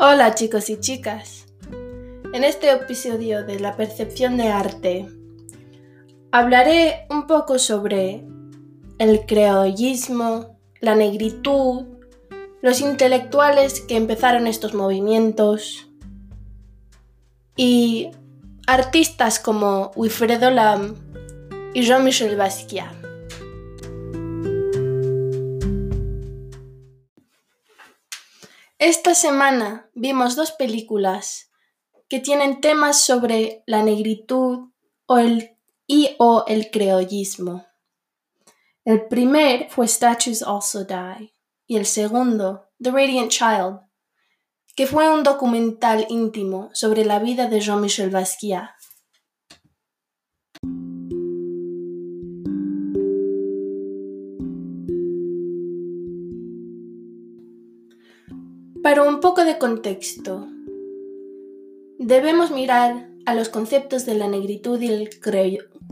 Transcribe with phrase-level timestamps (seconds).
[0.00, 1.46] Hola chicos y chicas.
[2.32, 5.08] En este episodio de la percepción de arte
[6.30, 8.24] hablaré un poco sobre
[9.00, 11.86] el creollismo, la negritud,
[12.62, 15.90] los intelectuales que empezaron estos movimientos
[17.56, 18.12] y
[18.68, 20.94] artistas como Wilfredo Lam
[21.74, 22.97] y Jean-Michel Basquiat.
[28.80, 31.50] Esta semana vimos dos películas
[32.08, 34.70] que tienen temas sobre la negritud
[35.06, 35.56] o el,
[35.88, 37.66] y o el creollismo.
[38.84, 41.34] El primer fue Statues Also Die
[41.66, 43.80] y el segundo, The Radiant Child,
[44.76, 48.70] que fue un documental íntimo sobre la vida de Jean-Michel Basquiat.
[58.88, 60.48] Para un poco de contexto,
[61.98, 65.10] debemos mirar a los conceptos de la negritud y el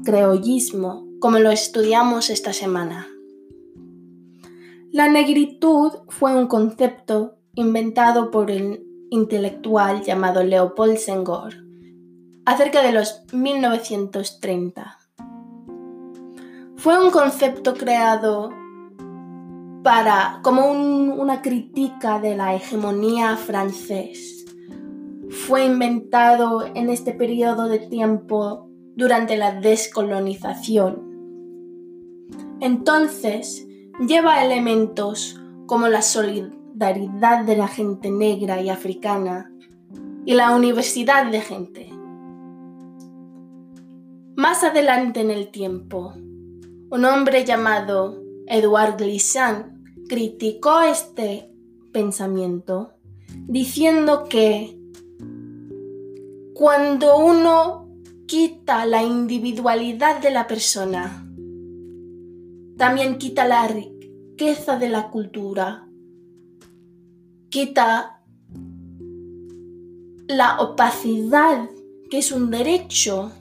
[0.02, 3.06] creollismo como lo estudiamos esta semana.
[4.92, 11.52] La negritud fue un concepto inventado por el intelectual llamado Leopold Senghor
[12.46, 14.98] acerca de los 1930.
[16.76, 18.48] Fue un concepto creado
[19.86, 24.44] para, como una crítica de la hegemonía francés.
[25.46, 31.04] Fue inventado en este periodo de tiempo durante la descolonización.
[32.58, 33.64] Entonces,
[34.04, 39.52] lleva elementos como la solidaridad de la gente negra y africana
[40.24, 41.90] y la universidad de gente.
[44.34, 46.12] Más adelante en el tiempo,
[46.90, 49.75] un hombre llamado Edouard Glissant
[50.08, 51.50] criticó este
[51.92, 52.92] pensamiento
[53.48, 54.78] diciendo que
[56.54, 57.88] cuando uno
[58.26, 61.26] quita la individualidad de la persona,
[62.76, 65.88] también quita la riqueza de la cultura,
[67.48, 68.22] quita
[70.28, 71.70] la opacidad
[72.10, 73.32] que es un derecho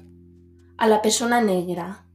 [0.78, 2.06] a la persona negra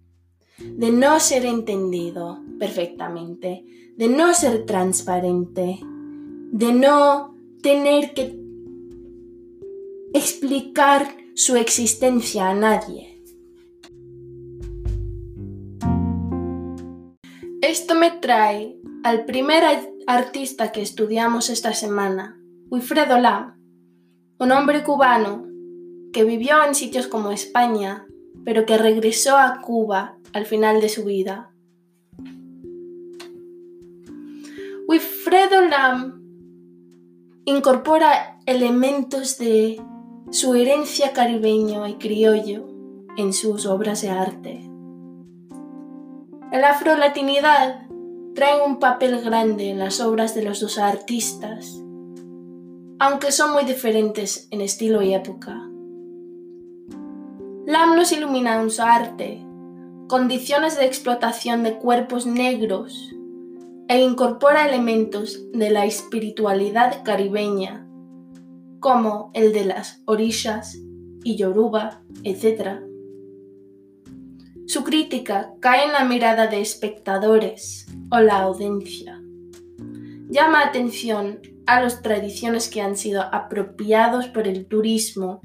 [0.58, 3.64] de no ser entendido perfectamente,
[4.00, 8.34] de no ser transparente, de no tener que
[10.14, 13.22] explicar su existencia a nadie.
[17.60, 18.74] Esto me trae
[19.04, 19.64] al primer
[20.06, 22.40] artista que estudiamos esta semana,
[22.70, 23.60] Wilfredo Lam,
[24.38, 25.46] un hombre cubano
[26.14, 28.06] que vivió en sitios como España,
[28.46, 31.50] pero que regresó a Cuba al final de su vida.
[34.90, 36.20] Wilfredo Lam
[37.44, 39.80] incorpora elementos de
[40.32, 42.66] su herencia caribeño y criollo
[43.16, 44.68] en sus obras de arte.
[46.50, 47.86] La afrolatinidad
[48.34, 51.80] trae un papel grande en las obras de los dos artistas,
[52.98, 55.52] aunque son muy diferentes en estilo y época.
[57.64, 59.40] Lam nos ilumina en su arte
[60.08, 63.14] condiciones de explotación de cuerpos negros
[63.90, 67.88] e incorpora elementos de la espiritualidad caribeña,
[68.78, 70.78] como el de las orillas
[71.24, 72.82] y yoruba, etc.
[74.66, 79.20] Su crítica cae en la mirada de espectadores o la audiencia.
[80.28, 85.40] Llama atención a las tradiciones que han sido apropiados por el turismo,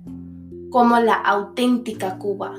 [0.69, 2.53] como la auténtica Cuba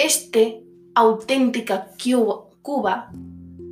[0.00, 0.64] este
[0.94, 1.90] auténtica
[2.62, 3.12] Cuba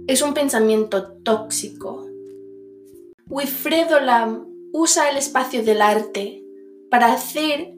[0.09, 2.09] es un pensamiento tóxico.
[3.27, 6.43] Wilfredo Lam usa el espacio del arte
[6.91, 7.75] para hacer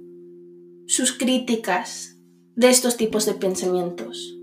[0.87, 2.17] sus críticas
[2.55, 4.40] de estos tipos de pensamientos.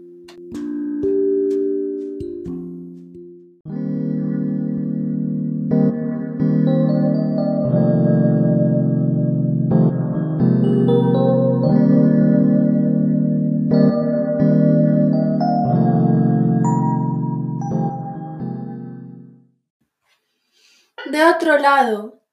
[21.27, 22.23] Otro lado,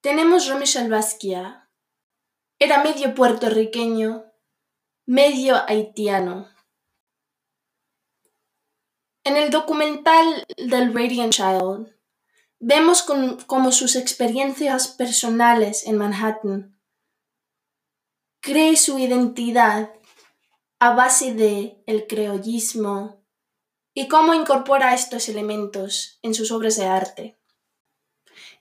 [0.00, 1.64] tenemos Jean-Michel Basquiat.
[2.58, 4.24] Era medio puertorriqueño,
[5.06, 6.48] medio haitiano.
[9.24, 11.96] En el documental del Radiant Child,
[12.58, 13.02] vemos
[13.46, 16.78] cómo sus experiencias personales en Manhattan
[18.40, 19.90] cree su identidad
[20.78, 23.24] a base de el creollismo
[23.94, 27.38] y cómo incorpora estos elementos en sus obras de arte.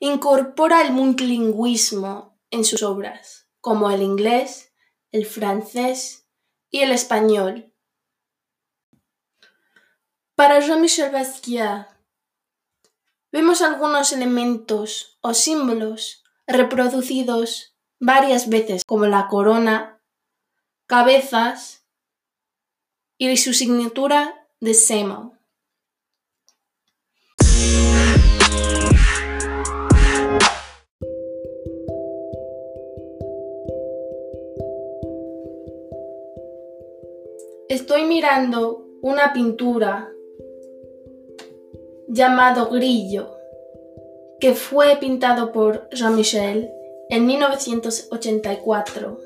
[0.05, 4.73] Incorpora el multilingüismo en sus obras, como el inglés,
[5.13, 6.27] el francés
[6.69, 7.73] y el español.
[10.35, 11.87] Para Jean-Michel Basquiat,
[13.31, 20.03] vemos algunos elementos o símbolos reproducidos varias veces, como la corona,
[20.85, 21.87] cabezas
[23.17, 25.37] y su signatura de Semo.
[37.73, 40.13] Estoy mirando una pintura
[42.07, 43.31] llamado Grillo,
[44.39, 46.69] que fue pintado por Jean-Michel
[47.09, 49.17] en 1984.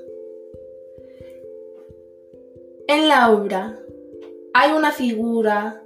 [2.88, 3.78] En la obra
[4.54, 5.84] hay una figura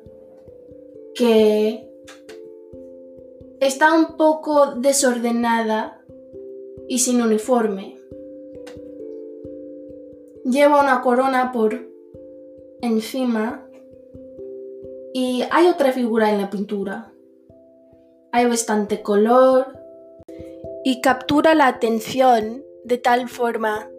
[1.16, 1.90] que
[3.60, 6.06] está un poco desordenada
[6.88, 7.98] y sin uniforme.
[10.46, 11.91] Lleva una corona por
[12.82, 13.66] encima
[15.14, 17.12] y hay otra figura en la pintura.
[18.32, 19.78] Hay bastante color
[20.84, 23.90] y captura la atención de tal forma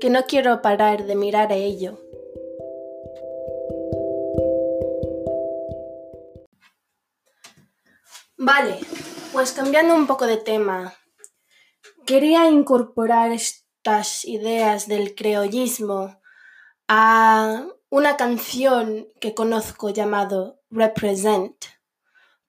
[0.00, 1.98] que no quiero parar de mirar a ello.
[8.36, 8.78] Vale,
[9.32, 10.92] pues cambiando un poco de tema,
[12.04, 16.20] quería incorporar estas ideas del creollismo
[16.88, 21.66] a una canción que conozco llamado Represent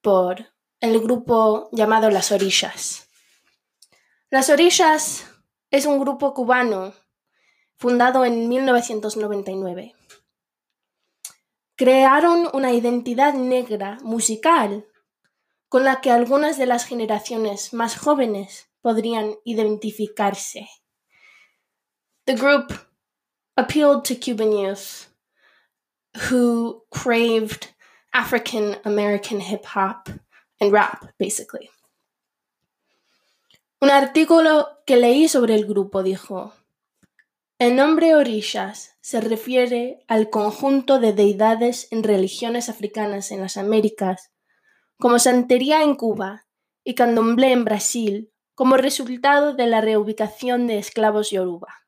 [0.01, 3.07] por el grupo llamado Las Orillas.
[4.31, 5.23] Las Orillas
[5.69, 6.95] es un grupo cubano
[7.75, 9.93] fundado en 1999.
[11.75, 14.87] Crearon una identidad negra musical
[15.69, 20.67] con la que algunas de las generaciones más jóvenes podrían identificarse.
[22.23, 22.73] The group
[23.55, 25.14] appealed to Cuban youth
[26.29, 27.73] who craved
[28.13, 30.09] African American hip hop
[30.59, 31.69] and rap, basically.
[33.81, 36.53] Un artículo que leí sobre el grupo dijo,
[37.59, 44.31] el nombre orillas se refiere al conjunto de deidades en religiones africanas en las Américas,
[44.97, 46.47] como Santería en Cuba
[46.83, 51.85] y Candomblé en Brasil, como resultado de la reubicación de esclavos yoruba.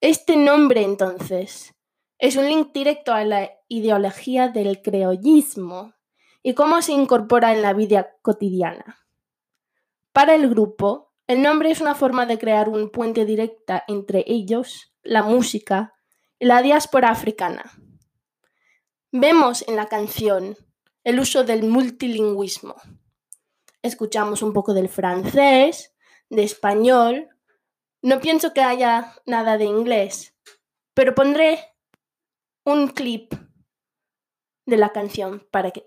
[0.00, 1.74] Este nombre, entonces,
[2.18, 5.94] es un link directo a la ideología del creollismo
[6.42, 8.98] y cómo se incorpora en la vida cotidiana.
[10.12, 14.92] Para el grupo, el nombre es una forma de crear un puente directa entre ellos,
[15.02, 15.94] la música
[16.38, 17.70] y la diáspora africana.
[19.12, 20.56] Vemos en la canción
[21.04, 22.74] el uso del multilingüismo.
[23.82, 25.94] Escuchamos un poco del francés,
[26.30, 27.28] de español,
[28.02, 30.36] no pienso que haya nada de inglés,
[30.94, 31.58] pero pondré
[32.68, 33.32] un clip
[34.66, 35.86] de la canción para que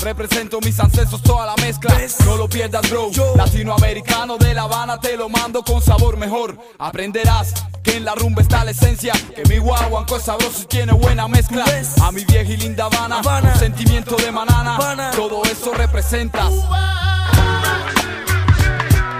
[0.00, 1.96] Represento mis ancestros, toda la mezcla.
[2.26, 3.10] No lo pierdas, bro.
[3.36, 6.58] Latinoamericano de La Habana, te lo mando con sabor mejor.
[6.78, 9.14] Aprenderás que en la rumba está la esencia.
[9.34, 11.64] Que mi guaguanco es sabroso y tiene buena mezcla.
[12.02, 13.22] A mi vieja y linda Habana,
[13.54, 15.10] Un sentimiento de manana.
[15.16, 16.52] Todo eso representas.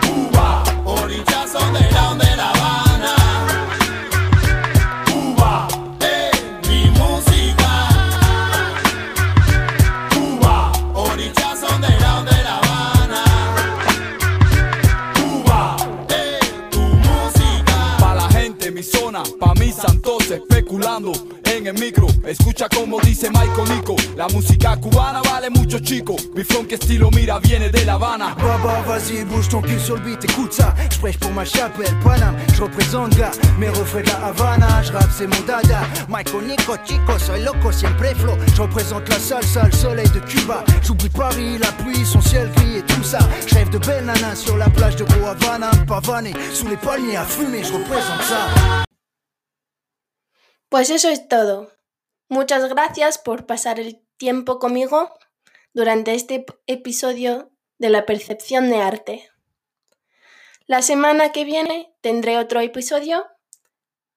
[0.02, 2.53] Cuba, orillazo de la de La
[21.68, 22.06] en micro.
[22.26, 26.16] Escucha como dice Michael Nico, la música cubana vale mucho chico.
[26.35, 28.35] Mi funk estilo mira viene de La Habana.
[28.35, 30.75] Baba, vas-y, bouge ton cul sur le beat, écoute ça.
[30.90, 33.30] Je pour ma chapelle, Paname, je représente gars.
[33.59, 35.83] Mes refrains de la Havana, je rappe, c'est mon dada.
[36.09, 38.37] Michael Nico, Chico, soy loco, siempre flow.
[38.54, 40.64] Je représente la salsa, le soleil de Cuba.
[40.83, 43.18] J'oublie Paris, la pluie, son ciel gris et tout ça.
[43.47, 47.25] Je rêve de belles nanas sur la plage de Havana, pavané, sous les palmiers à
[47.25, 48.83] fumer, je représente ça.
[50.74, 51.70] Pues eso es todo.
[52.28, 55.16] Muchas gracias por pasar el tiempo conmigo
[55.72, 59.30] durante este episodio de la percepción de arte.
[60.66, 63.24] La semana que viene tendré otro episodio,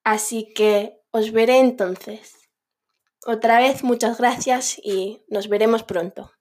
[0.03, 2.49] así que os veré entonces.
[3.23, 6.31] Otra vez muchas gracias y nos veremos pronto.